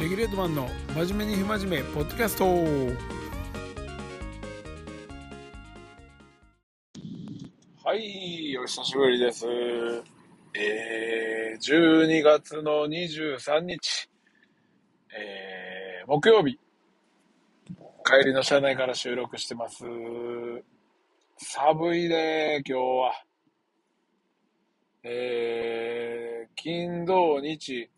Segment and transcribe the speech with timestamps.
[0.00, 2.44] レギュレートマンの真面目に不真面目ポッドキャスト。
[7.84, 9.46] はいお久しぶりです。
[10.52, 14.10] えー、12月の23日。
[15.16, 16.58] えー、木曜日。
[18.04, 19.84] 帰りの車内から収録してます。
[21.36, 23.12] 寒いね今日は。
[25.04, 27.88] えー、金土日。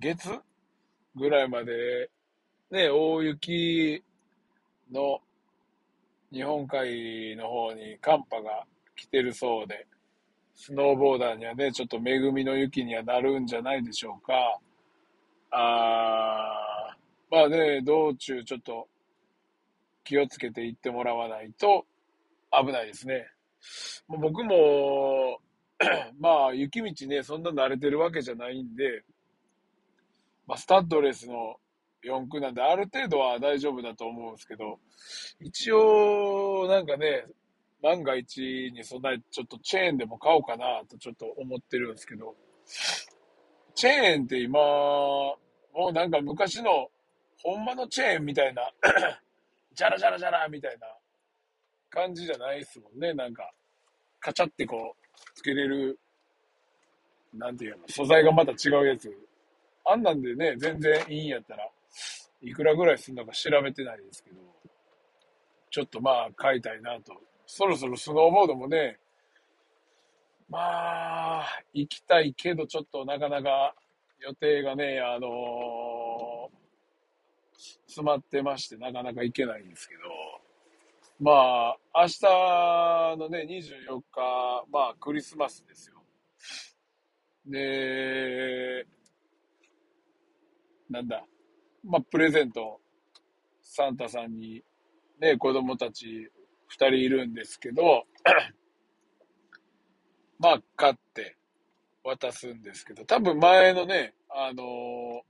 [0.00, 0.28] 月
[1.14, 2.10] ぐらいまで、
[2.70, 4.02] ね、大雪
[4.92, 5.20] の
[6.32, 9.86] 日本海の方に寒波が来てるそうで、
[10.54, 14.58] スノーボーダーにはね、ちょっと恵みの雪にはなるんじゃないでしょうか。
[15.50, 18.88] あー、まあね、道中ちょっと
[20.04, 21.86] 気をつけて行ってもらわないと
[22.50, 23.26] 危ないですね。
[24.08, 25.38] 僕も、
[26.18, 29.04] まあ雪道ね、そんな慣れてるわけじゃないんで、
[30.48, 31.56] まあ、スタッドレスの
[32.02, 34.78] 4区なんで、ある程度は大丈夫だと思うんですけど、
[35.40, 37.26] 一応、なんかね、
[37.82, 42.34] 万が一に備えて、ちょっとチェーンでも買おうかなとちょっと思ってるんですけど、
[43.74, 45.36] チェーンって今、も
[45.90, 46.88] うなんか昔の、
[47.42, 48.72] ほんまのチェーンみたいな、
[49.74, 50.88] ジャラジャラジャラみたいな
[51.90, 53.12] 感じじゃないですもんね。
[53.12, 53.52] なんか、
[54.18, 56.00] カチャってこう、つけれる、
[57.34, 59.14] なんていうの、素材がまた違うやつ
[59.90, 61.68] あんなんでね、全然いいんやったら、
[62.42, 64.36] いくらぐらいするのか調べてないですけど、
[65.70, 67.14] ちょっとまあ買いたいなと。
[67.46, 68.98] そろそろスノーボードもね、
[70.48, 73.74] まあ、行きたいけど、ちょっとなかなか
[74.20, 76.58] 予定がね、あのー、
[77.86, 80.00] 詰まってまして、なかなか行けないんですけど、
[81.20, 82.22] まあ、明日
[83.18, 85.96] のね、24日、まあ、クリスマスですよ。
[87.46, 88.86] で、
[90.90, 91.24] なんだ、
[91.84, 92.80] まあ、プレゼント、
[93.62, 94.62] サンタさんに、
[95.20, 96.30] ね、子供たち
[96.68, 98.04] 二人いるんですけど、
[100.38, 101.36] まあ、買って
[102.04, 105.20] 渡すんですけど、多分前のね、あのー、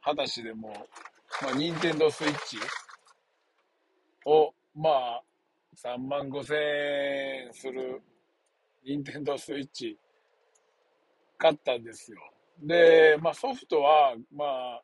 [0.00, 0.72] 話でも、
[1.42, 2.58] まあ、ニンテンドースイッチ
[4.24, 5.22] を、まあ、
[5.76, 6.56] 3万5千
[7.46, 8.02] 円する
[8.84, 9.98] ニンテンドースイッチ
[11.38, 12.18] 買ったんですよ。
[12.62, 14.82] で、まあソフトは、まあ、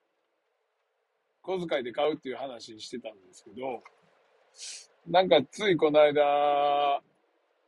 [1.43, 3.83] 小遣いで買うっていう話してたんですけど、
[5.07, 6.23] なんかついこの間、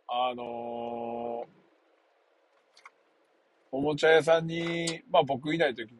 [0.08, 1.46] あのー、
[3.72, 5.98] おもちゃ屋さんに、まあ僕いない時に、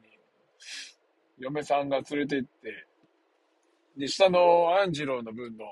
[1.39, 2.87] 嫁さんが連れて行って、
[3.99, 5.65] で、下のアンジローの分の、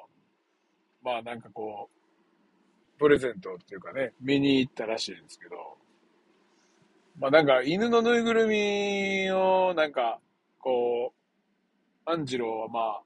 [1.03, 5.57] まあなんかこう、プレゼントっていうかね、見に行ったらしいんですけど、
[7.19, 10.19] まあなんか犬のぬいぐるみをなんか
[10.59, 11.13] こ
[12.07, 13.03] う、アンジローはまあ、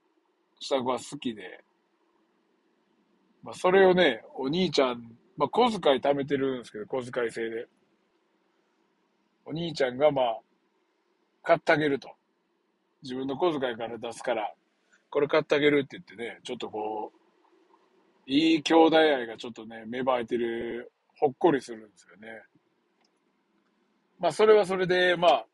[0.61, 1.65] 下子は好きで、
[3.43, 5.03] まあそれをね、お兄ちゃん、
[5.37, 7.67] まあ小遣い貯めてるんですけど、小遣い制で。
[9.45, 10.41] お兄ちゃんがまあ、
[11.43, 12.11] 買ってあげると。
[13.03, 14.53] 自分の小遣いから出すから、
[15.11, 22.43] これ買ってあげるって言ってね、ちょっとこう、いい兄弟愛がちょっとね、芽生えてる、ほっこりするんですよね。
[24.21, 25.47] まあ、それはそれで、まあ、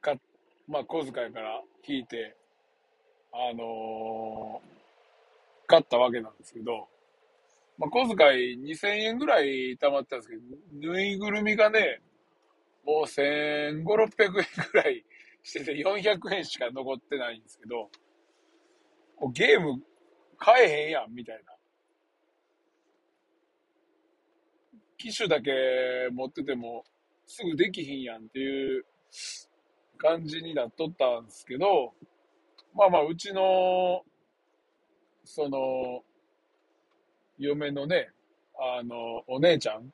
[0.00, 0.14] か、
[0.68, 2.36] まあ、小遣いから引いて、
[3.32, 6.88] あのー、買ったわけなんですけど、
[7.78, 12.00] まあ、小遣い2000円ぐらい貯まったんですけど、ぬいぐるみがね、
[12.84, 14.34] もう1500、600円
[14.72, 15.04] ぐらい
[15.42, 17.90] してて400円しか残ってないんですけど、
[19.18, 19.82] もうゲーム
[20.36, 21.54] 買えへんやん、みたいな。
[24.98, 25.50] 機種だけ
[26.12, 26.84] 持ってても、
[27.26, 28.84] すぐできひんやんっていう
[29.98, 31.92] 感じになっとったんですけど、
[32.74, 34.02] まあまあ、うちの、
[35.24, 36.02] その、
[37.38, 38.10] 嫁のね、
[38.58, 39.92] あの、お姉ちゃん、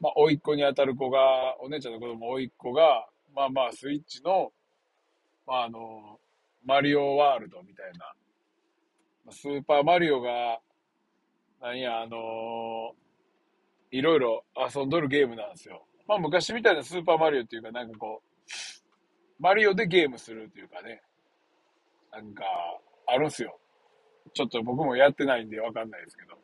[0.00, 1.20] まあ、甥っ子に当たる子が、
[1.60, 4.52] お姉ちゃんの子供、甥っ子が、まあまあ、スイッチの、
[5.46, 6.18] まああの、
[6.64, 7.92] マリオワールドみたい
[9.26, 10.60] な、スーパーマリオが、
[11.60, 13.03] なんや、あのー
[13.94, 15.86] いろいろ遊んどるゲームなんですよ。
[16.08, 18.50] まあ昔みたいなスーパーマリオっていうかなんかこう、
[19.38, 21.00] マリオでゲームするっていうかね、
[22.10, 22.42] なんか、
[23.06, 23.56] あるんすよ。
[24.32, 26.36] ちょっと僕もやってないんでわかんないですけど。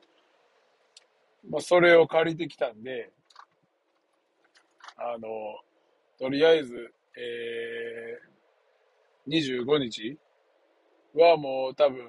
[1.51, 3.11] まあそれを借りてきたんで、
[4.97, 5.29] あの、
[6.21, 10.17] とりあえず、えー、25日
[11.15, 12.05] はもう多分、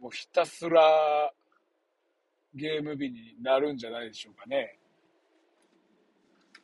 [0.00, 1.32] もうひたすら
[2.58, 4.78] ゲーム日になるんじゃないでしょうかね。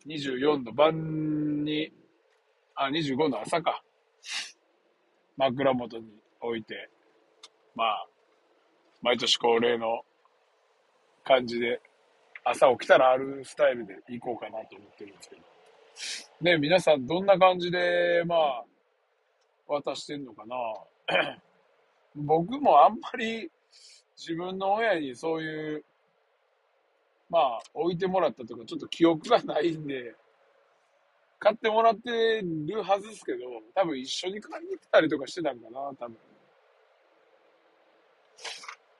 [0.06, 1.90] 24の晩に
[2.76, 3.82] あ、25の朝か。
[5.36, 6.04] 枕元に
[6.40, 6.88] 置いて、
[7.74, 8.06] まあ、
[9.02, 10.02] 毎年恒例の
[11.24, 11.80] 感じで、
[12.44, 15.42] 朝起きたらあるスタイルで行こうかなと思ってるんですけど。
[16.50, 18.64] ね、皆さんどんな感じで、まあ、
[19.68, 20.56] 渡してんのかな
[22.14, 23.50] 僕もあんまり
[24.26, 25.84] 自分の親にそういう、
[27.28, 30.14] まあ、置いてもらったとか、ちょっと記憶がないんで、
[31.38, 33.38] 買ってもらってるはずですけど、
[33.74, 36.16] 多分一緒に買いに行ったりとかしてたんかな、多分。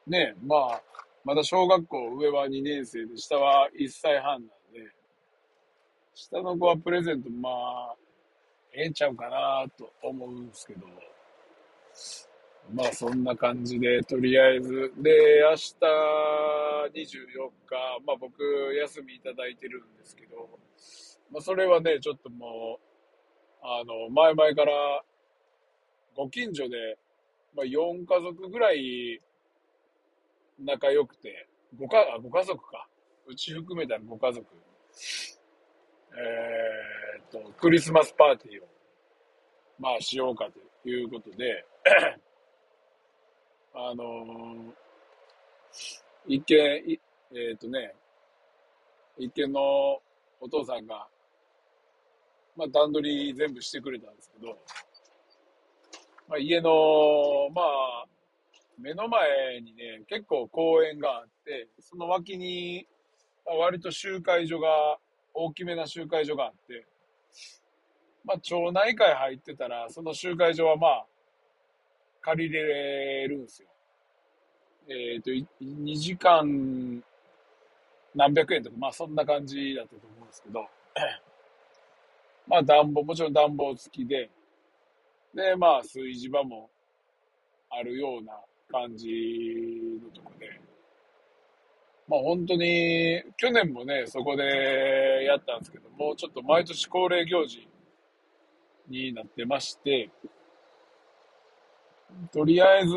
[0.07, 0.83] ねえまあ、
[1.25, 4.41] まだ小学校上は2年生で、下は1歳半なん
[4.75, 4.93] で、
[6.15, 7.97] 下の子はプレゼント、まあ、
[8.75, 10.87] ええんちゃうかなと思うんですけど、
[12.73, 15.75] まあそんな感じで、とりあえず、で、明日
[16.95, 17.77] 24日、
[18.07, 18.43] まあ僕
[18.81, 20.49] 休みいただいてるんですけど、
[21.31, 25.03] まあそれはね、ちょっともう、あの、前々から
[26.17, 26.99] ご近所で、
[27.55, 29.21] まあ4家族ぐらい
[30.59, 32.89] 仲良くて、ごか、あ、ご家族か。
[33.27, 34.47] うち含めたらご家族。
[36.17, 38.69] えー、っと、クリスマスパーティーを、
[39.79, 40.49] まあしようか
[40.83, 41.65] ということで、
[43.77, 44.73] あの、
[46.29, 47.93] 一見、えっ、ー、とね、
[49.19, 50.01] 一見の
[50.41, 51.09] お父さんが、
[52.57, 54.57] まあ段取り全部してくれたんですけど、
[56.29, 56.71] まあ家の、
[57.53, 58.07] まあ、
[58.79, 62.87] 目の前にね、結構公園があって、その脇に、
[63.45, 64.69] まあ、割と集会所が、
[65.37, 66.87] 大きめな集会所があって、
[68.25, 71.07] まあ町内会入ってたら、その集会所はまあ、
[72.25, 73.69] 借りれるんですよ。
[74.89, 75.31] えっ、ー、と、
[75.63, 77.03] 2時間
[78.15, 80.67] 何百円とか、まあそんな感じだったと思うんですけど、
[82.49, 84.31] まあ暖房、もちろん暖房付きで、
[85.35, 86.71] で、まあ炊事場も
[87.69, 90.49] あるような感じのとこで、
[92.09, 97.69] まあ本当に、去年もね、そこでやったんですけど、もうちょっと毎年恒例行事
[98.89, 100.09] になってまして、
[102.33, 102.95] とりあえず、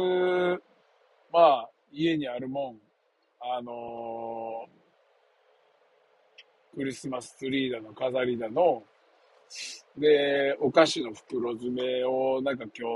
[1.32, 2.78] まあ、家にあるもん、
[3.40, 8.84] あのー、クリスマスツリーだの、飾りだの、
[9.98, 12.90] で、お菓子の袋詰めを、なんか今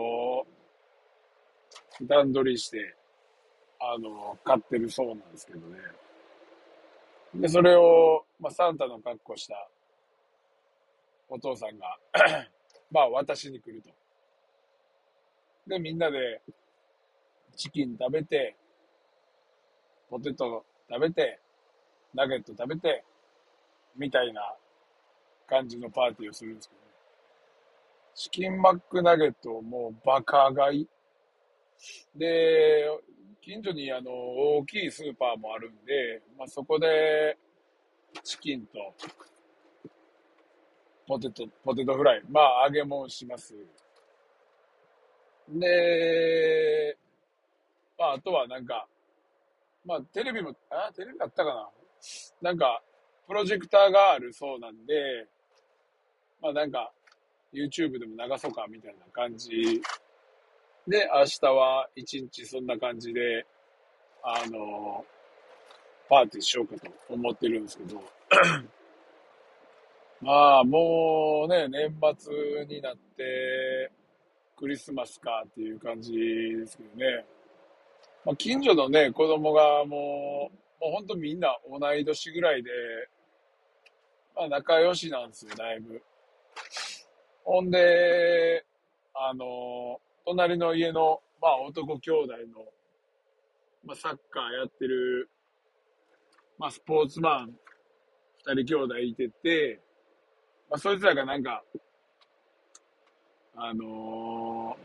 [2.00, 2.96] 日、段取りして、
[3.80, 5.78] あのー、買ってるそうなんですけどね。
[7.36, 9.68] で、それを、まあ、サンタの格好した
[11.30, 11.98] お父さんが
[12.92, 14.01] まあ、渡しに来ると。
[15.72, 16.42] で、みんなで
[17.56, 18.58] チキン食べて、
[20.10, 21.40] ポテト食べて、
[22.14, 23.06] ナゲット食べて、
[23.96, 24.42] みたいな
[25.48, 26.88] 感じのパーティーをするんですけどね。
[28.14, 30.88] チキンマックナゲットをもうバカ買い。
[32.18, 32.90] で、
[33.42, 37.38] 近所にあの、大きいスーパーもあるんで、まあ、そこで、
[38.24, 38.94] チキンと、
[41.08, 43.56] ポテト、ポテトフライ、まあ、揚げ物します。
[45.50, 46.98] で、
[47.98, 48.88] まあ、あとはなんか、
[49.86, 51.70] まあ、テレビも、あ、テレビだったかな？
[52.42, 52.82] なんか、
[53.28, 55.28] プロジェクターがあるそうなんで、
[56.42, 56.92] まあなんか、
[57.54, 59.82] YouTube でも流そうかみたいな感じ。
[60.88, 63.46] で、明日は一日そんな感じで、
[64.24, 65.06] あの、
[66.10, 68.02] パーティーしようかと思ってるんですけど、
[70.22, 73.92] まあもうね、年末になって、
[74.62, 77.26] クリスマスかっていう感じですけどね。
[78.24, 82.70] まあ、近所のね、子供がもう、もうほんとみんな同い年ぐらいで、
[84.36, 86.00] まあ仲良しなんですよ、だいぶ。
[87.44, 88.64] ほんで、
[89.16, 92.64] あの、隣の家の、まあ男兄弟の、
[93.84, 95.28] まあサッカーやってる、
[96.60, 97.56] まあスポーツマン
[98.46, 99.80] 二人兄弟いてて、
[100.70, 101.64] まあそいつらがなんか、
[103.56, 104.78] あの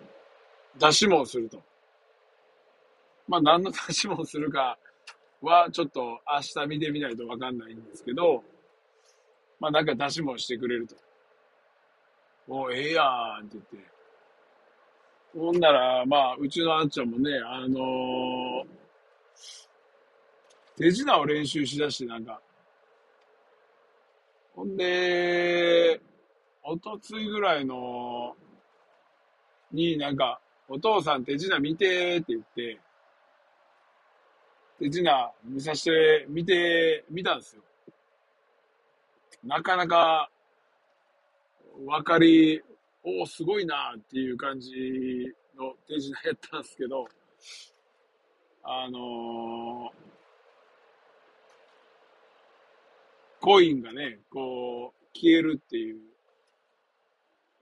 [0.78, 1.62] ー、出し物すると。
[3.28, 4.78] まあ、何の出し物するか
[5.40, 8.42] は、ちょっと明日見てみないとわかんないんですけど、
[9.58, 10.94] まあ、なんか出し物してくれると。
[12.48, 13.02] おええや
[13.42, 13.96] んって言って。
[15.36, 18.66] ほんなら、まあ、うちのあっちゃんもね、あのー、
[20.76, 22.40] 手品を練習しだして、なんか、
[24.54, 26.00] ほんで、
[26.62, 28.34] おとついぐらいの、
[29.72, 32.80] になんか、お父さん手品見てって言って、
[34.78, 37.62] 手品見させて、見て、見たんですよ。
[39.44, 40.30] なかなか、
[41.86, 42.62] わかり、
[43.02, 44.72] おお、すごいなっていう感じ
[45.56, 47.06] の手品やったんですけど、
[48.64, 50.06] あのー
[53.46, 55.98] コインがね、こう、消えるっていう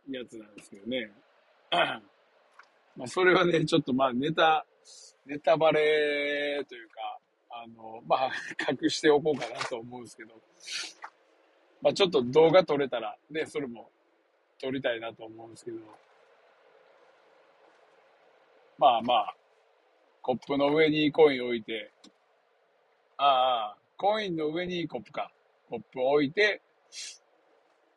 [0.09, 1.11] やつなんですけどね。
[2.97, 4.65] まあ、それはね、ちょっとまあ、ネタ、
[5.27, 7.19] ネタバレというか、
[7.51, 8.31] あの、まあ、
[8.83, 10.35] 隠しておこうかなと思うんですけど、
[11.83, 13.91] まあ、ちょっと動画撮れたら、ね、それも
[14.61, 15.79] 撮りたいなと思うんですけど、
[18.79, 19.35] まあまあ、
[20.23, 21.93] コップの上にコイン置いて、
[23.17, 25.31] ああ、コインの上にコップか。
[25.69, 26.61] コップを置いて、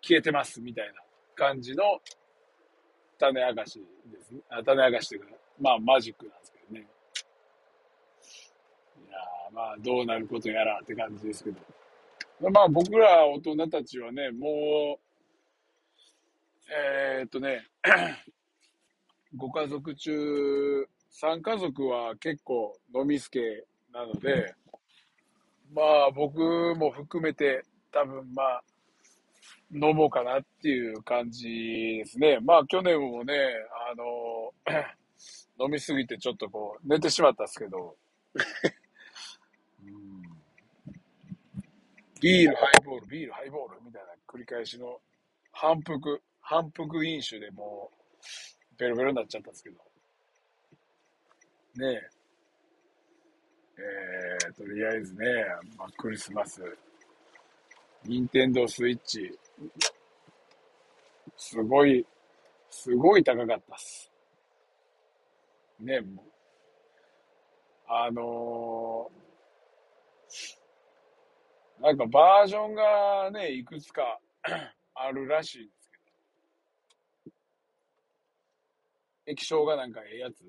[0.02, 0.94] 消えてますみたいな
[1.36, 1.84] 感じの
[3.18, 3.80] 種明かし
[4.12, 4.40] ですね。
[4.50, 5.28] あ種明かしというか、
[5.60, 6.88] まあマジックなんですけどね。
[9.08, 9.18] いや
[9.54, 11.58] まあどうなることやらって感じですけど。
[12.52, 15.08] まあ僕ら大人たちはね、もう、
[16.72, 17.66] えー、っとね、
[19.36, 20.88] ご家族中、
[21.20, 24.54] 3家族は結構飲みすけなので、
[25.74, 28.64] まあ僕も含めて多分まあ
[29.74, 31.48] 飲もうかなっていう感じ
[32.00, 32.40] ですね。
[32.42, 33.34] まあ去年もね、
[33.92, 34.54] あの、
[35.60, 37.96] 飲みすぎてちょっとこう寝てしまったんですけど、
[39.84, 40.22] うん。
[42.22, 45.02] ビール、ハイボール、ビール、ハイボールみたいな繰り返しの
[45.52, 49.78] 反復、反復飲酒でもうベロベロになっちゃったんですけど、
[51.76, 52.10] ねえ。
[53.80, 55.26] えー、とりあえずね、
[55.78, 56.64] まあ、クリスマス、
[58.06, 59.38] ニンテンドースイッチ、
[61.36, 62.06] すごい、
[62.70, 64.12] すごい高かったっす。
[65.80, 66.26] ね、もう。
[67.90, 74.20] あのー、なんかバージョンがね、いくつか
[74.94, 75.98] あるらしいんですけ
[77.30, 77.36] ど。
[79.32, 80.44] 液晶がなんかええやつ？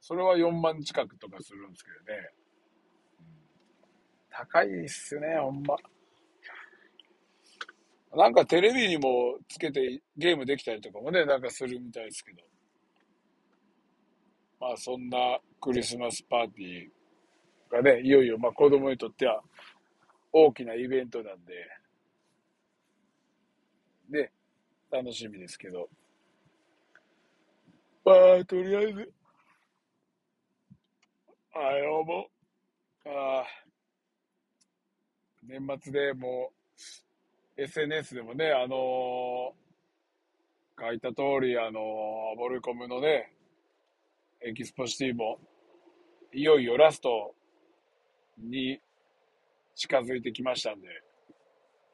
[0.00, 2.30] それは4万近くとかするんですけどね。
[4.30, 5.76] 高いっすね、ほんま。
[8.16, 12.42] なんかテレビにもつけてゲームできたりとかもね、なんかするみたいですけど。
[14.58, 16.90] まあそんなクリスマスパーティー
[17.70, 19.42] がね、いよいよまあ子供にとっては
[20.32, 21.68] 大きなイベントなんで、
[24.08, 24.32] ね、
[24.90, 25.86] 楽しみですけど。
[28.02, 29.12] まあ、とりあえず、
[31.54, 32.30] あよも
[33.04, 33.44] う、あ
[35.42, 36.56] 年末でもう、
[37.58, 39.66] SNS でもね、あのー
[40.78, 43.32] 書いた通り、あのーボルコムのね、
[44.42, 45.38] エキスポシティも、
[46.34, 47.34] いよいよラスト
[48.38, 48.78] に
[49.74, 50.88] 近づいてきましたんで、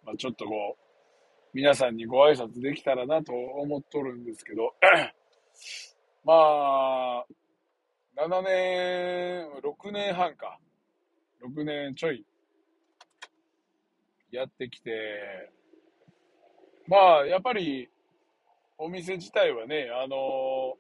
[0.05, 0.83] まあ、ちょっとこう、
[1.55, 4.75] 皆さんにご挨拶できたらなと思っとるんですけど、
[6.25, 7.27] まあ、
[8.17, 10.59] 7年、6年半か。
[11.41, 12.25] 6年ちょい、
[14.33, 14.91] やってきて、
[16.89, 17.89] まあ、やっぱり、
[18.79, 20.75] お店自体はね、あの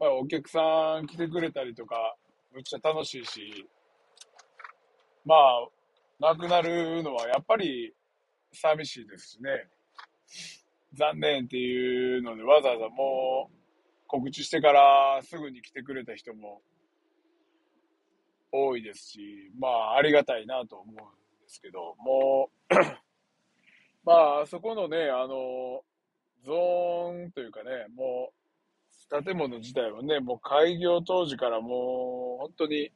[0.00, 2.16] まあ、お客さん来てくれたりとか、
[2.52, 3.68] むっちゃ楽しいし、
[5.24, 5.68] まあ、
[6.18, 7.94] なくなるのはやっぱり
[8.52, 9.68] 寂しいですしね。
[10.94, 13.56] 残念っていうので、わざわざもう
[14.06, 16.62] 告知してからすぐに来てくれた人も
[18.50, 21.23] 多いですし、まあ、ありがたいなと思う
[21.54, 22.74] ですけど、もう
[24.04, 25.82] まあ、あそこのね、あの、
[26.44, 28.32] ゾーンというかね、も
[29.10, 32.90] う、建物自体はね、もう開業当時からもう、本当に、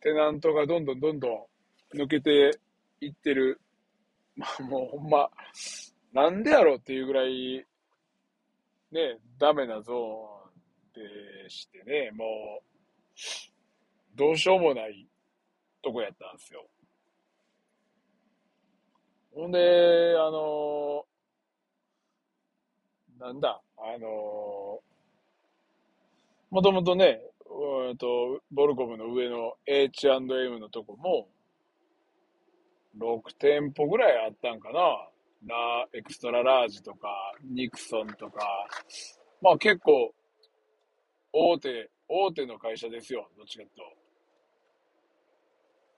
[0.00, 1.48] テナントがどんどんどんど
[1.94, 2.58] ん抜けて
[3.00, 3.60] いってる。
[4.36, 5.28] まあもうほんま、
[6.14, 7.64] なんでやろうっていうぐらい、
[8.90, 15.06] ね、ダメなゾーンでしてね、もう、どうしようもない
[15.82, 16.66] とこやったんですよ。
[19.34, 21.04] ほんで、あの
[23.18, 24.80] なんだ、あの
[26.50, 31.28] もともとね、うんと、ボルコムの上の H&M のとこも、
[32.98, 35.08] 6店舗ぐらいあったんかな。
[35.46, 37.08] ラ、エクストララージとか、
[37.42, 38.68] ニクソンとか、
[39.40, 40.12] まあ結構、
[41.32, 43.82] 大手、大手の会社ですよ、どっちかと。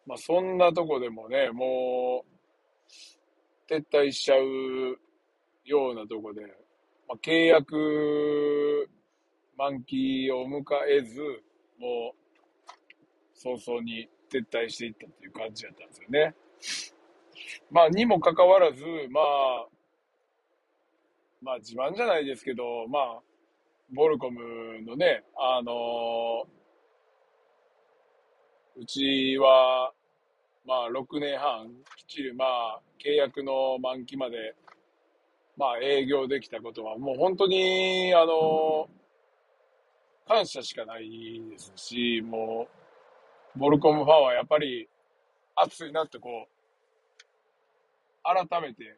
[0.07, 2.35] まあそんなとこでもね、もう、
[3.69, 4.99] 撤退しちゃう
[5.65, 6.43] ようなとこで、
[7.09, 8.89] まあ、契約
[9.57, 11.21] 満期を迎えず、
[11.79, 12.25] もう、
[13.35, 16.35] 早々に撤退していったっていう感じだったんですよね。
[17.71, 19.67] まあ、にもかかわらず、まあ、
[21.43, 23.21] まあ自慢じゃないですけど、まあ、
[23.93, 26.47] ボルコムのね、あの
[28.77, 29.93] うちは、
[30.67, 34.55] まあ6年半、きっちりまあ契約の満期まで、
[35.57, 38.89] まあ営業できたことは、もう本当に、あの
[40.27, 42.67] 感謝しかないですし、も
[43.55, 44.89] う、ボルコムファンはやっぱり
[45.55, 46.51] 熱いなってこう、
[48.23, 48.97] 改めて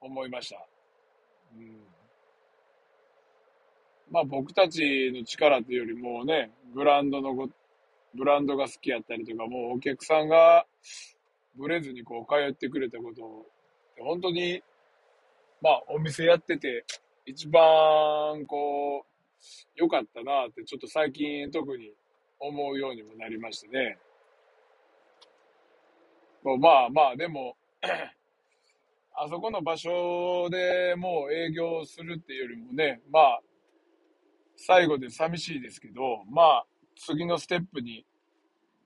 [0.00, 0.66] 思いました。
[1.56, 1.78] うん、
[4.10, 7.48] まあ僕たちの力っていうよりもね、ブランドのご、
[8.16, 10.66] ブランドが好きやったりとか、もうお客さんが
[11.56, 13.46] ブレずにこう通ってくれたことを、
[13.98, 14.62] 本当に、
[15.62, 16.84] まあお店やってて、
[17.24, 19.16] 一番こう、
[19.76, 21.92] 良かったなってちょっと最近特に
[22.38, 23.98] 思うようにもなりましてね。
[26.60, 27.56] まあまあ、でも
[29.18, 33.40] あそこの場所でもう営業するっていうよりもね、まあ、
[34.56, 36.66] 最後で寂しいですけど、まあ、
[36.96, 38.04] 次のステップに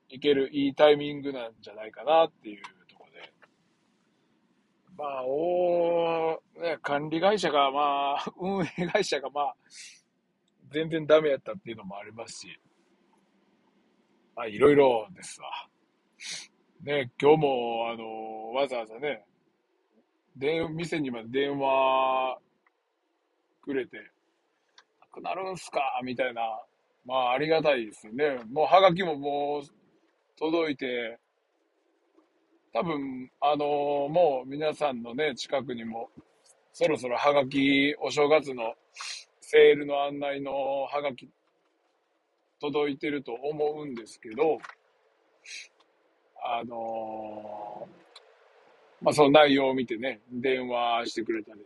[0.08, 3.32] 行けるいいタイミングなんじゃないかなっていうとこで。
[4.98, 9.56] まあ、おね、管理会社が、まあ、 運営会社が、まあ、
[10.70, 12.60] 全然ダメやったっていうのもありますし、
[14.34, 15.68] まあ、いろいろですわ。
[16.82, 19.24] ね、今日も、あの、わざわざね、
[20.36, 22.38] 電、店にまで電話
[23.62, 23.96] くれて、
[25.00, 26.42] なくなるんすかみたいな。
[27.04, 28.40] まあ、ありがたいですね。
[28.50, 29.62] もう、はがきももう、
[30.38, 31.18] 届いて、
[32.72, 33.64] 多分、あの
[34.08, 36.08] もう皆さんのね、近くにも、
[36.72, 38.74] そろそろはがき、お正月の
[39.40, 41.28] セールの案内のはがき、
[42.60, 44.58] 届いてると思うんですけど、
[46.44, 51.60] あのー、まあ、その内容を見てね、電話してくれたり、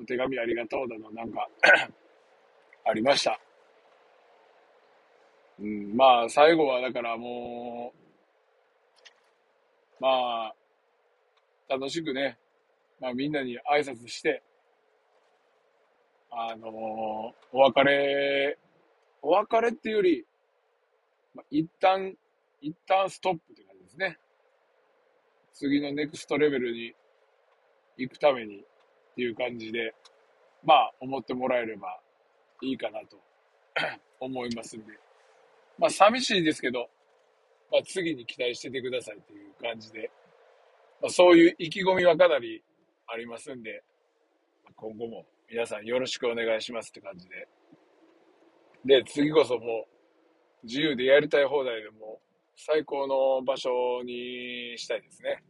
[0.00, 1.48] お手紙ありがとうだの、なんか
[2.84, 3.40] ありました。
[5.58, 7.92] うん、まあ、最後はだからも
[10.00, 10.54] う、まあ、
[11.68, 12.38] 楽しくね、
[13.00, 14.42] まあみんなに挨拶して、
[16.30, 18.58] あのー、お別れ、
[19.22, 20.24] お別れっていうより、
[21.34, 22.14] まあ、一旦、
[22.60, 24.18] 一旦ストップって感じですね。
[25.54, 26.92] 次のネクストレベルに
[27.96, 28.64] 行くためにっ
[29.14, 29.94] ていう感じで、
[30.62, 31.98] まあ、思ってもらえれば
[32.60, 33.18] いいかなと
[34.20, 35.05] 思いますんで。
[35.78, 36.88] まあ、寂しいですけど、
[37.70, 40.10] まあ、次に期待しててくださいという感じで、
[41.02, 42.62] まあ、そういう意気込みはかなり
[43.06, 43.82] ありますんで、
[44.74, 47.48] 今後も皆さんよろしくお願いしますって感じで。
[48.84, 49.86] で、次こそも
[50.62, 52.20] う自由でやりたい放題でも
[52.56, 55.42] 最高の場所にしたいですね。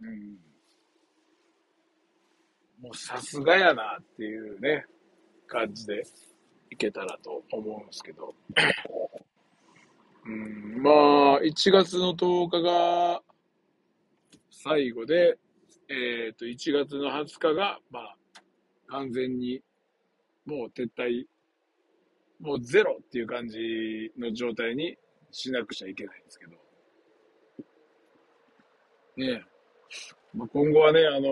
[0.00, 0.38] うん。
[2.80, 4.86] もうさすがやなっていうね、
[5.46, 6.04] 感じで
[6.70, 8.34] いけたらと思うんですけど。
[10.26, 13.22] うん、まあ、1月の10日が
[14.50, 15.38] 最後で、
[15.88, 18.16] えっ、ー、と、1月の20日が、まあ、
[18.88, 19.62] 完全に
[20.44, 21.24] もう撤退、
[22.40, 24.96] もうゼロっていう感じの状態に
[25.30, 26.52] しなくちゃいけないんですけど。
[29.16, 29.44] ね
[30.34, 31.28] まあ、今後はね、あの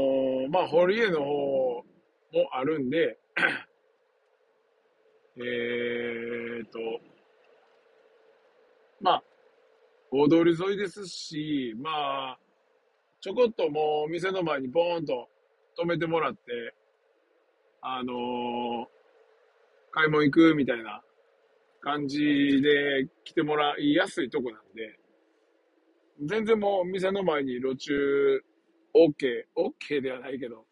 [0.49, 1.85] ー、まあ、堀江の方も
[2.53, 3.19] あるんで、
[5.39, 6.79] えっと、
[9.01, 9.23] まあ、
[10.11, 12.39] 大通り沿いですし、まあ、
[13.21, 15.29] ちょこっともう店の前にボーンと
[15.79, 16.75] 止めてもらって、
[17.83, 18.87] あのー、
[19.91, 21.03] 買い物行くみたいな
[21.81, 22.19] 感じ
[22.63, 24.99] で来てもらいやすいとこなんで、
[26.25, 28.43] 全然もう店の前に路中
[28.95, 30.65] OK、OK ではないけど、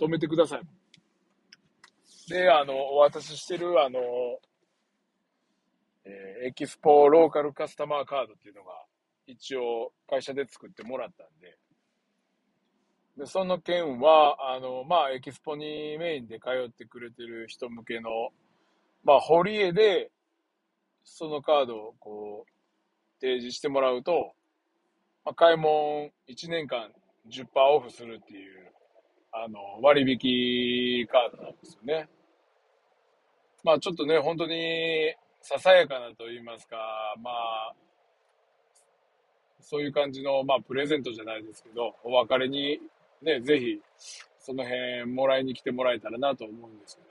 [0.00, 0.75] 止めてください。
[2.28, 4.00] で、あの、お渡ししてる、あの、
[6.04, 8.72] えー、エキスポローカルカスタマーカードっていうのが、
[9.26, 11.56] 一応会社で作ってもらったんで、
[13.16, 18.10] で、その件は、あの、まあ、エキスポにメインで通ってくれてる人向けの
[19.06, 20.10] まあ、堀江で、
[21.04, 24.32] そのカードをこう、提示してもらうと、
[25.24, 26.90] まあ、買い物1年間
[27.30, 28.72] 10%オフするっていう、
[29.30, 32.08] あの、割引カードなんですよね。
[33.66, 36.76] まあ、ちょっとね、本当に、ささやかなと言いますか、
[37.20, 37.74] まあ、
[39.60, 42.78] そういう感じの、まあ、プレゼントじゃないですけど、お別れに、
[43.22, 43.80] ね、ぜひ、
[44.38, 47.08] その辺もらいに来てもらえたらなと思うんですけど、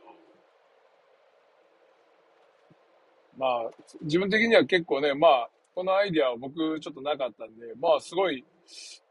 [3.37, 3.71] まあ、
[4.03, 8.45] 自分的には結構ね、まあ、このアイディアは僕ちょっとなかったんで、まあ、すごい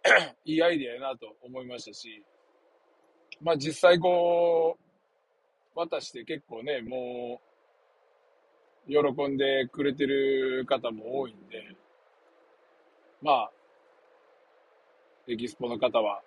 [0.46, 2.22] いいアイディアやなと思いましたし、
[3.42, 4.84] まあ実際こう、
[5.75, 7.41] 渡して結構ね、も
[8.87, 11.75] う、喜んでくれてる方も多いんで、
[13.23, 13.51] まあ、
[15.27, 16.21] エキスポの方は、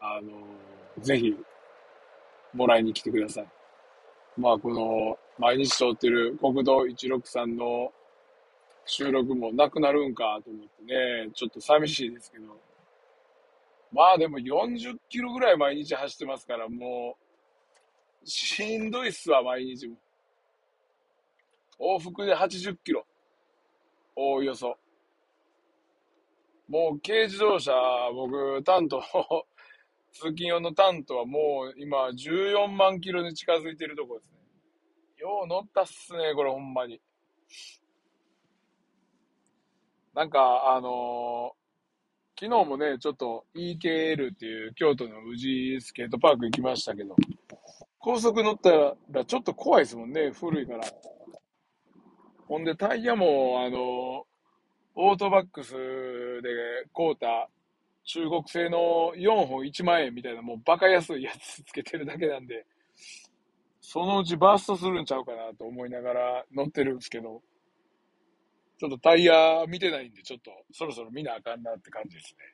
[0.00, 0.30] あの、
[1.02, 1.34] ぜひ、
[2.52, 3.48] もらいに来てください。
[4.36, 7.92] まあ、この、毎日通ってる国道163の
[8.86, 12.46] 収録もなくなるんかと思ってね、ちょっと寂しいですけど。
[13.92, 17.23] まあでも40キロぐらい毎日走ってますから、もう、
[18.24, 19.96] しんどいっすわ、毎日も。
[21.78, 23.04] 往復で80キロ。
[24.16, 24.76] おおよそ。
[26.68, 27.72] もう軽自動車、
[28.14, 29.02] 僕、タント、
[30.12, 34.38] 通勤用のタントはもう今14万キロに近づいてるとこですね。
[35.18, 37.00] よう乗ったっすね、これほんまに。
[40.14, 47.16] なんか、あのー、昨日もね、ちょっと EKL っていう京都の宇治スケートパーク行きましたけど、
[48.04, 50.84] 高速乗ったらちょっと怖いですもんね、古いから。
[52.46, 54.26] ほんでタイヤも、あの
[54.94, 56.50] オートバックスで
[56.94, 57.48] 買うた
[58.04, 62.66] 中国製の4本1万円みたいなもうバカ安いやつつけてるだけなんで、
[63.80, 67.40] そのうちバーストするんちゃうかなと思いながら乗ってるんですけど、
[68.78, 72.44] ちょっとタイヤ見てないんで、ちょっとそろそろ見なあかんなって感じですね。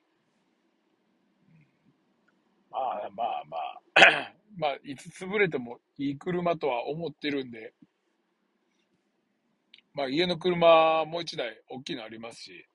[2.70, 3.56] まあまあま
[3.96, 7.72] あ、まあ、いつ潰れてもいい車とは思ってるんで、
[9.94, 12.66] まあ家の車もう一台大きいのありますし、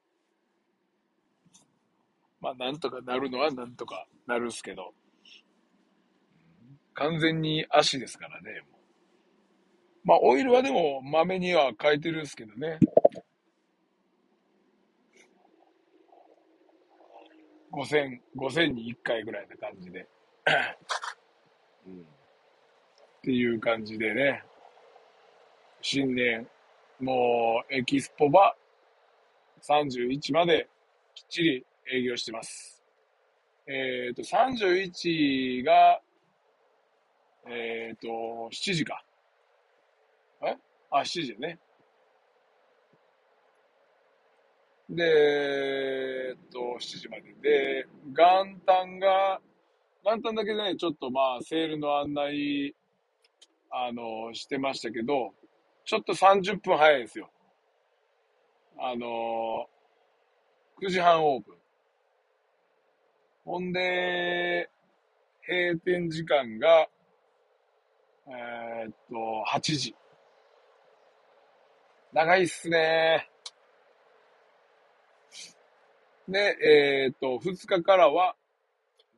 [2.42, 4.96] まあなんとかなるのはなんとかなるっすけど、
[6.96, 8.64] 完全に足ですからね。
[10.04, 12.80] まあオイルはでも豆には変えてるんですけどね。
[17.72, 20.08] 5000、5000に1回ぐらいな感じで。
[23.26, 24.44] っていう感じでね。
[25.82, 26.48] 新年
[27.00, 28.56] もう、エキスポは
[29.68, 30.70] 31まで
[31.16, 32.84] きっちり営業してます。
[33.66, 36.00] えっ、ー、と、31が、
[37.48, 38.08] えっ、ー、と、
[38.54, 39.04] 7時か。
[40.44, 40.56] え？
[40.92, 41.58] あ、7時ね。
[44.88, 47.34] で、えっと、7時まで。
[47.42, 49.42] で、元旦が、
[50.04, 52.76] 元旦だけでね、ちょっとまあ、セールの案内、
[53.78, 55.34] あの、してましたけど、
[55.84, 57.30] ちょっと30分早いですよ。
[58.80, 59.68] あの、
[60.82, 61.56] 9時半オープン。
[63.44, 64.70] ほんで、
[65.46, 66.88] 閉店時間が、
[68.28, 69.96] えー、っと、8時。
[72.14, 73.30] 長いっすね
[76.30, 78.38] で、えー、っと、2日からは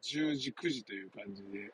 [0.02, 1.72] 10時、9時という感じで、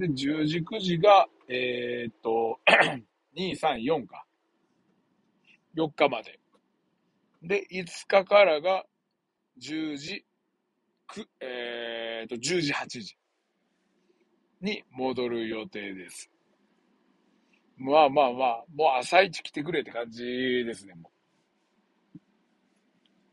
[0.00, 2.58] で、10時、9時が、えー、っと、
[3.36, 4.24] 2、3、4か。
[5.76, 6.40] 4日まで。
[7.42, 8.86] で、5日からが
[9.60, 10.24] 10時、
[11.06, 13.16] くえー、っと、10時、8時
[14.62, 16.30] に戻る予定です。
[17.76, 21.10] まあまあまあ、もう朝一来てくれって感じですね、も
[22.14, 22.18] う。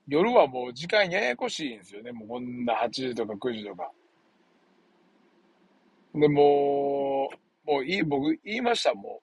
[0.10, 2.12] 夜はもう時間ややこしいんですよね。
[2.12, 3.90] もうこんな8時とか9時とか。
[6.20, 7.30] で、も
[7.66, 9.22] う、もういい、僕言いました、も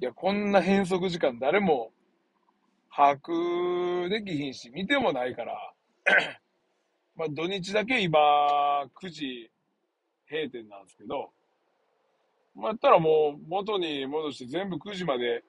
[0.00, 0.02] う。
[0.02, 1.92] いや、こんな変則時間誰も
[2.94, 5.72] 把握できひんし、見てもないから、
[7.16, 8.18] まあ土日だけ今、
[9.00, 9.50] 9時
[10.28, 11.30] 閉店なんですけど、
[12.54, 15.42] まあ、やったらもう元に戻して全部9時まで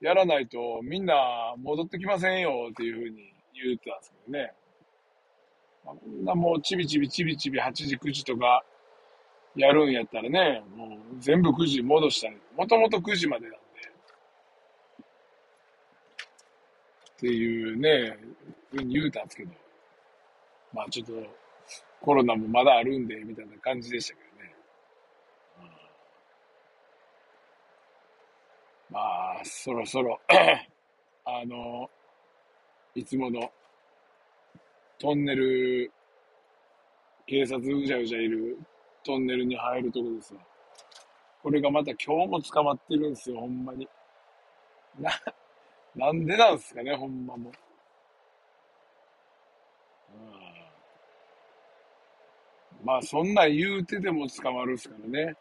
[0.00, 1.14] やらないとみんな
[1.58, 4.52] 戻ってきませんよっていうふうに言ってたんですけどね。
[5.84, 8.64] こんなもうちびちびちびちび8時、9時とか
[9.54, 13.58] やるんやったらね、もう全部9時戻したら、もともと9時までなんで。
[17.12, 18.18] っていうね、
[18.70, 19.52] ふうに言うたんですけど、
[20.72, 21.12] まあちょっと
[22.00, 24.54] コロナもまだあるんで、みたいな感じでしたけどね。
[28.90, 30.20] まあ、そろそろ
[31.24, 31.90] あの、
[32.94, 33.50] いつもの
[35.04, 35.92] トンネル、
[37.26, 38.58] 警察うじゃうじゃいる
[39.04, 40.40] トンネルに入るとこですわ。
[41.42, 43.86] これがまた今日も捕まってるんですよ、ほんまに。
[44.98, 45.10] な、
[45.94, 47.52] なんでなんすかね、ほんまも。
[52.80, 55.34] うん、まあ、そんなん言うてでも捕まるっすからね。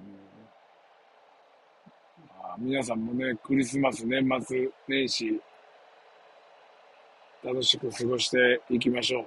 [0.00, 0.06] うん
[2.40, 5.38] まあ、皆さんもね、クリスマス、年末年始、
[7.46, 9.26] 楽しく過ごしていきましょう。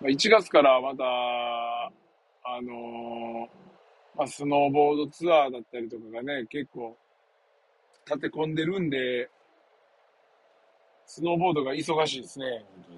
[0.00, 1.88] まあ、1月からまた、あ
[2.60, 3.48] のー
[4.16, 6.96] まあ、スノーボードツアーだったりとかがね、結構
[8.06, 9.30] 立て込んでるんで、
[11.06, 12.92] スノーボードが忙しいですね、本当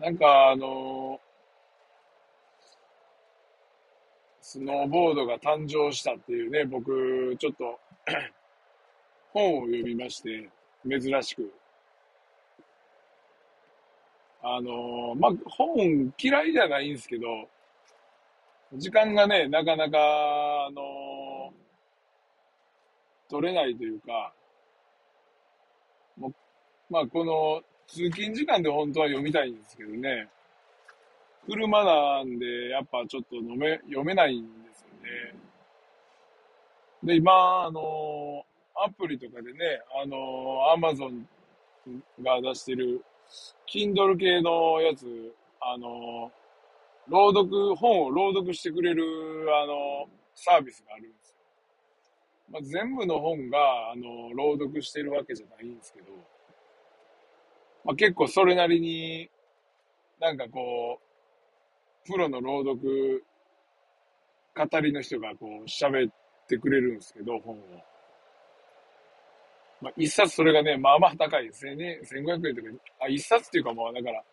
[0.00, 0.06] に。
[0.06, 1.20] なんか、あの
[4.40, 7.78] スノーボードが誕生したっていうね、僕、ちょっと
[9.34, 10.48] 本を読みまして、
[10.86, 11.52] 珍しく。
[14.40, 17.48] あのまあ、本嫌いじゃないんですけど、
[18.74, 19.98] 時間がね、なかなか、
[20.66, 21.52] あの
[23.28, 24.32] 取れないというか、
[26.16, 26.32] も
[26.88, 30.28] まあ、この通勤時間で本当は読みたいんですけどね、
[31.46, 35.38] 車なんで、やっぱちょっと飲め、読めないんですよね。
[37.02, 38.37] で、今、あの
[38.84, 41.26] アプリとかでね、あのアマゾン
[42.22, 43.04] が出してる、
[43.66, 46.30] Kindle 系のやつ、あの
[47.08, 49.04] 朗読、本を朗読してくれる、
[49.54, 51.34] あのサービスがあるんですよ。
[52.50, 56.06] まあ、全部の本が、あの朗読してるわけじゃないんですけど、
[57.84, 59.30] まあ、結構それなりに、
[60.20, 63.24] なんかこう、プロの朗読、
[64.54, 66.12] 語りの人がこう喋っ
[66.48, 67.60] てくれるんですけど、本を。
[69.80, 72.00] まあ、一冊それがね、まあまあ高いですね。
[72.04, 72.68] 1500円とか、
[73.00, 74.24] あ、一冊っていうかまあだから、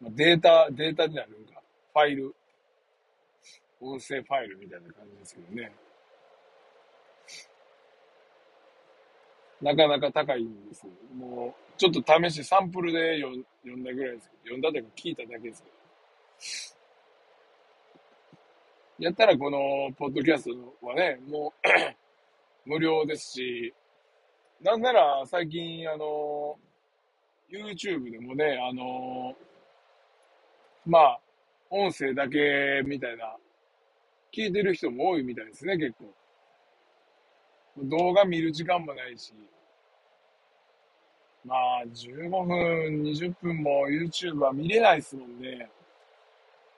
[0.00, 1.62] まあ、データ、データになるんか。
[1.94, 2.34] ファイル。
[3.80, 5.72] 音声ファイルみたいな感じですけどね。
[9.62, 10.92] なかなか高いんですよ。
[11.14, 13.42] もう、ちょっと試し、サンプルで読ん
[13.82, 15.76] だぐらいですけど、読んだというか聞いただけですけど。
[19.06, 20.50] やったらこの、ポッドキャスト
[20.86, 21.68] はね、もう
[22.66, 23.72] 無料ですし、
[24.60, 26.56] なんなら最近、あの、
[27.50, 29.34] YouTube でもね、あの、
[30.84, 31.20] まあ、
[31.70, 33.36] 音声だけみたいな、
[34.32, 36.12] 聞いてる人も多いみたいですね、結構。
[37.84, 39.32] 動画見る時間もないし、
[41.44, 45.70] まあ、15分、20分も YouTube は見れないですもんね。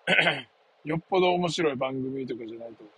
[0.85, 2.98] よっぽど面白い番組とかじゃないと。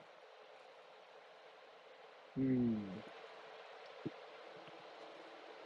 [2.36, 3.04] うん。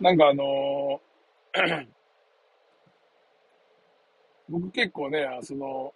[0.01, 1.89] なんかあのー
[4.49, 5.93] 僕結構ね、その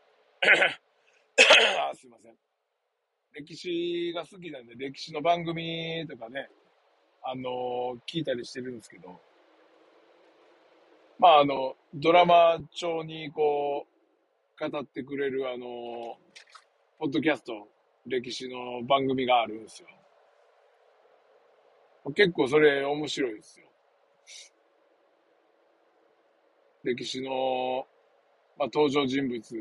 [1.90, 2.34] あ、すいません。
[3.34, 6.48] 歴史が好きなんで、歴史の番組とかね、
[7.22, 9.20] あのー、聞いたりしてるんですけど、
[11.18, 13.86] まあ、あの、ドラマ調にこ
[14.60, 16.18] う、語ってくれる、あの、
[16.98, 17.68] ポッドキャスト、
[18.06, 19.88] 歴史の番組があるんですよ。
[22.12, 23.66] 結構それ面白いですよ。
[26.84, 27.86] 歴史の、
[28.56, 29.54] まあ、登場人物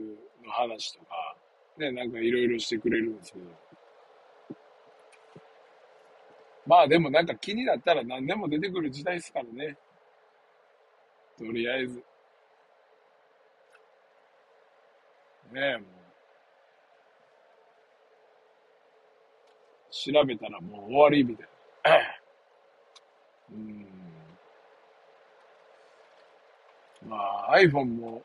[0.46, 1.38] の話とか、
[1.78, 3.46] ね、なんかいろいろしてくれるんですけど。
[6.66, 9.78] まあでもなんか気になったら何でも出てくる時代ですからね。
[11.38, 12.04] とりあえず。
[15.54, 15.88] ねえ、もう。
[19.90, 21.57] 調べたらもう終わりみたいな。
[23.52, 23.88] うん。
[27.08, 28.24] まあ iPhone も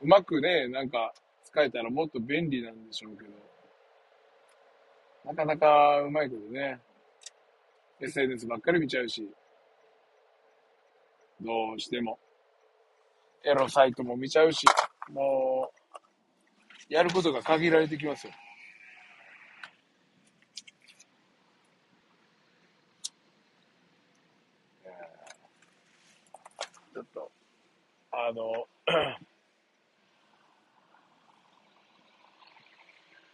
[0.00, 1.12] うまくね、なんか
[1.44, 3.30] 使えたらもっと便利なんでしょうけど、
[5.24, 6.80] なかなかうまいことね、
[8.00, 9.28] SNS ばっかり見ちゃうし、
[11.40, 12.18] どうしても。
[13.44, 14.66] エロサイトも見ちゃうし、
[15.12, 15.70] も
[16.90, 18.32] う、やることが限られてきますよ。
[26.92, 27.30] ちょっと、
[28.20, 28.66] あの、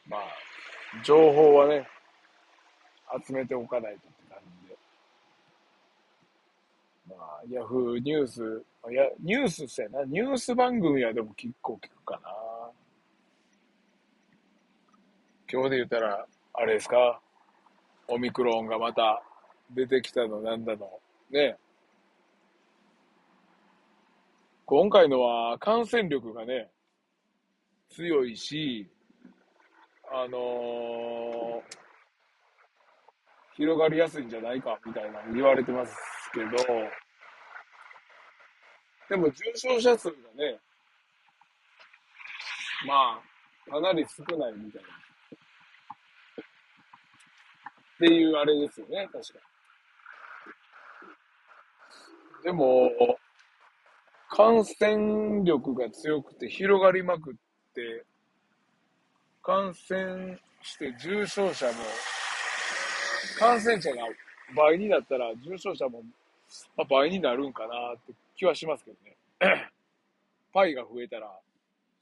[0.06, 0.20] まあ、
[1.02, 1.88] 情報はね、
[3.26, 4.76] 集めておかないとって感じで。
[7.08, 10.02] まあ、ヤフーニュース、いや、ニュースっすやな。
[10.04, 12.30] ニュース番組はでも結構聞くかな。
[15.50, 17.20] 今日で言ったら、あれですか？
[18.08, 19.22] オミクロンがまた
[19.70, 21.00] 出てきたのなんだの。
[21.30, 21.56] ね。
[24.66, 26.70] 今回のは感染力がね、
[27.90, 28.90] 強いし、
[30.10, 31.62] あのー、
[33.56, 35.94] 広がりやすいんじゃないかみたいな言われてます
[36.32, 36.48] けど、
[39.10, 40.58] でも重症者数がね、
[42.86, 43.20] ま
[43.68, 44.88] あ、かなり少ないみたいな。
[47.96, 49.40] っていうあれですよね、確か
[52.42, 52.90] でも、
[54.36, 57.34] 感染力が強くて広がりまくっ
[57.72, 58.04] て、
[59.44, 61.72] 感染して重症者も、
[63.38, 64.02] 感染者が
[64.56, 66.02] 倍になったら重症者も、
[66.76, 68.96] ま、倍になるんかなって気はしますけど
[69.48, 69.70] ね。
[70.52, 71.30] パイが増えたら、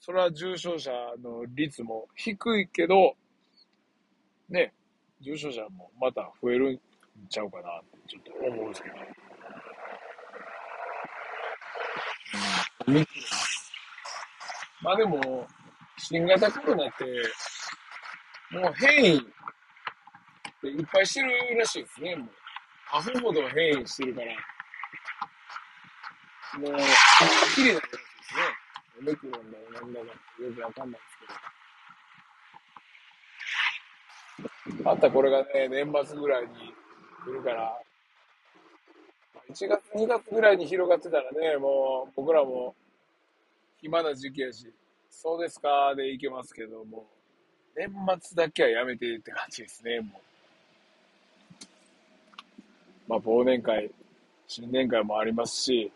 [0.01, 0.91] それは重症者
[1.23, 3.15] の率も低いけど、
[4.49, 4.73] ね、
[5.21, 6.81] 重症者もまた増えるん
[7.29, 9.32] ちゃうかなってちょっと思うんですけど。
[12.87, 13.07] うん、
[14.83, 15.47] まあでも、
[15.99, 17.05] 新型コロナって、
[18.51, 19.23] もう変異っ
[20.61, 22.29] ていっぱいしてるらしいですね、もう。
[22.95, 24.33] アホほど変異してるから、
[26.59, 26.73] もう、
[27.55, 28.43] きりならしいですね。
[28.99, 30.07] オミクロンだろ、なんだか
[30.43, 31.17] よくわかんないです
[34.69, 34.85] けど。
[34.85, 36.75] またこれがね、年末ぐらいに
[37.25, 37.83] 来るから、
[39.51, 42.75] 1月、2月ぐらいに広がってたらね、もう僕らも
[43.81, 44.73] 暇な時期やし、
[45.11, 47.07] そうですかでいけますけども、
[47.77, 50.33] 年末だけはやめてって感じですね、もう。
[53.09, 53.91] まあ、忘年会、
[54.47, 55.93] 新年会もありますし、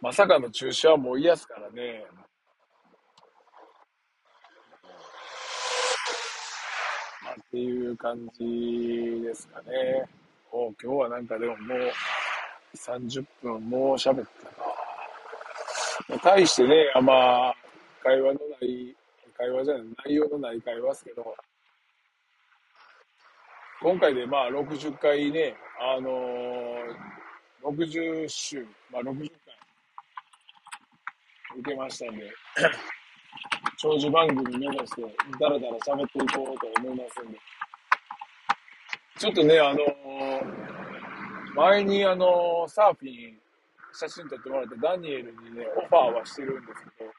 [0.00, 2.04] まさかの中止はもう嫌すからね。
[7.32, 10.21] っていう感じですかね。
[10.54, 11.90] お今日はなんかでももう
[12.76, 14.52] 30分もう喋ったか。
[16.10, 17.54] まあ、対してね、あまあ、
[18.02, 18.94] 会話のない、
[19.34, 21.34] 会話じゃない、内容のない会話ですけど、
[23.80, 29.28] 今回でまあ60回ね、あのー、60週、まあ60回
[31.60, 32.30] 受けましたんで、
[33.78, 35.02] 長寿番組目指して、
[35.40, 37.38] だらだら喋っていこうと思いますんで。
[39.22, 39.78] ちょっとね、あの、
[41.54, 43.38] 前にあの、サーフィン、
[43.92, 47.14] 写真撮ってもらったダニエルにね、オファーはしてるんですけど、ち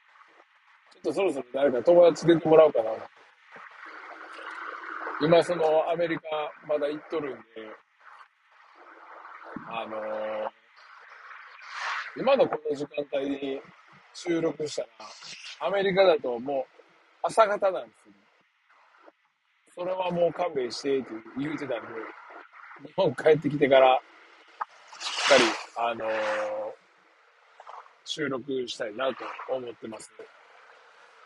[0.96, 2.90] ょっとそろそろ誰か友達出てもらおうかな。
[5.22, 6.24] 今そのアメリカ
[6.68, 7.40] まだ行っとるんで、
[9.70, 10.50] あのー、
[12.20, 13.62] 今のこの時間帯に
[14.12, 16.80] 収録したら、アメリカだともう
[17.22, 18.23] 朝方なんですよ、ね。
[19.76, 21.78] それはもう勘弁してって言うてたんで、
[22.86, 24.00] 日本帰ってきてから、
[25.00, 25.42] しっかり、
[25.76, 26.10] あのー、
[28.04, 29.16] 収録したいなと
[29.52, 30.12] 思ってます。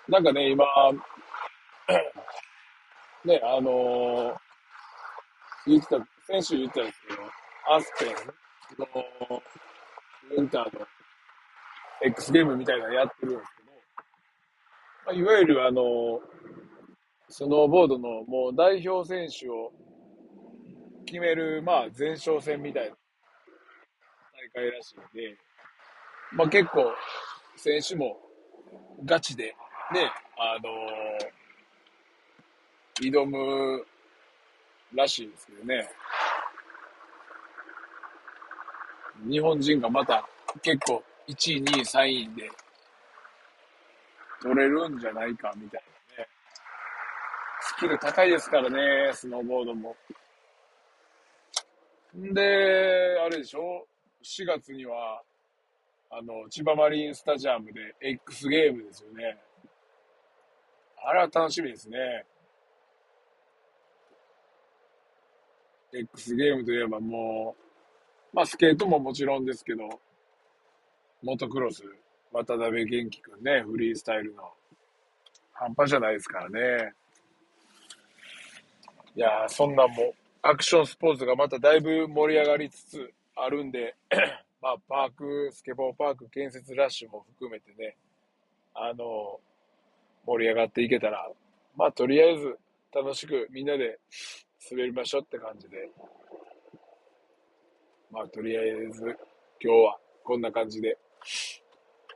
[0.08, 0.64] なんかね、今、
[3.26, 4.36] ね、あのー、
[5.66, 7.20] 言ってた、先週言ってたんですけど、
[7.70, 8.08] アスペン
[8.78, 8.86] の
[10.30, 10.86] ウィンターの
[12.00, 13.70] X ゲームみたいなのやってるんですけど、
[15.04, 16.22] まあ、いわゆるあの、
[17.28, 19.72] スノーボードのもう代表選手を
[21.06, 22.96] 決める、まあ前哨戦みたいな
[24.54, 25.36] 大会らしいんで、
[26.32, 26.92] まあ結構
[27.56, 28.16] 選手も
[29.04, 29.54] ガチで
[29.92, 31.38] ね、あのー
[33.00, 33.84] 挑む
[34.92, 35.88] らしいですけどね。
[39.28, 40.28] 日本人がまた
[40.62, 42.50] 結構1位、2位、3位で
[44.42, 45.97] 取れるんじゃないかみたいな。
[47.78, 49.94] キル高いですからね、スノーボードも。
[52.16, 53.86] んで、あれでしょ
[54.20, 55.22] ?4 月には、
[56.10, 59.38] あの、千葉マリンスタジアムで X ゲームですよね。
[61.04, 62.24] あれは楽しみですね。
[65.92, 67.54] X ゲームといえばも
[68.32, 69.88] う、まあスケートももちろんですけど、
[71.22, 71.84] モトクロス、
[72.32, 74.52] 渡辺元気くんね、フリースタイルの。
[75.52, 76.92] 半端じゃないですからね。
[79.16, 83.94] いやー、そんなんも、アクションスポーツがまただいぶ盛り上がりつつあるんで、
[84.60, 87.96] まあ、パーク、スケボーパーク建設ラッシュも含めてね、
[88.74, 89.40] あの、
[90.26, 91.30] 盛り上がっていけたら、
[91.76, 92.58] まあ、とりあえず
[92.94, 93.98] 楽しくみんなで
[94.70, 95.88] 滑りましょうって感じで。
[98.10, 99.00] まあ、とりあえず、
[99.60, 100.98] 今日はこんな感じで。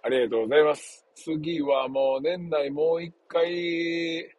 [0.03, 1.07] ありがとうございます。
[1.15, 4.35] 次はもう年内もう一回、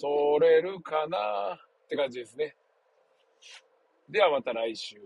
[0.00, 2.56] 取れるかなって感じですね。
[4.08, 4.96] ではまた来週。